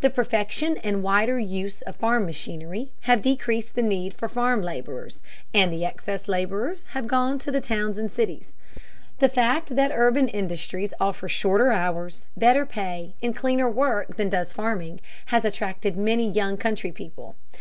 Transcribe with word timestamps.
The 0.00 0.10
perfection 0.10 0.76
and 0.84 1.02
wider 1.02 1.40
use 1.40 1.82
of 1.82 1.96
farm 1.96 2.24
machinery 2.24 2.92
have 3.00 3.20
decreased 3.20 3.74
the 3.74 3.82
need 3.82 4.14
for 4.14 4.28
farm 4.28 4.62
laborers, 4.62 5.20
and 5.52 5.72
the 5.72 5.84
excess 5.84 6.28
laborers 6.28 6.84
have 6.94 7.08
gone 7.08 7.40
to 7.40 7.50
the 7.50 7.60
towns 7.60 7.98
and 7.98 8.08
cities. 8.08 8.52
The 9.18 9.28
fact 9.28 9.74
that 9.74 9.90
urban 9.92 10.28
industries 10.28 10.94
offer 11.00 11.28
shorter 11.28 11.72
hours, 11.72 12.26
better 12.36 12.64
pay, 12.64 13.16
and 13.24 13.34
cleaner 13.34 13.68
work 13.68 14.14
than 14.14 14.28
does 14.28 14.52
farming 14.52 15.00
has 15.26 15.44
attracted 15.44 15.96
many 15.96 16.30
young 16.30 16.56
country 16.56 16.92
people. 16.92 17.34